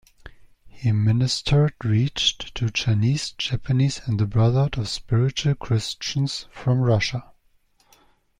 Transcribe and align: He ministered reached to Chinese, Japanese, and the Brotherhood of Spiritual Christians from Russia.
He 0.67 0.91
ministered 0.91 1.73
reached 1.83 2.55
to 2.55 2.71
Chinese, 2.71 3.33
Japanese, 3.37 4.01
and 4.07 4.19
the 4.19 4.25
Brotherhood 4.25 4.79
of 4.79 4.89
Spiritual 4.89 5.53
Christians 5.53 6.47
from 6.51 6.79
Russia. 6.81 7.31